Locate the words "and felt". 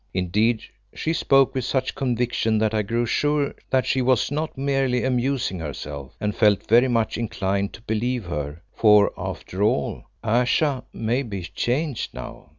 6.19-6.67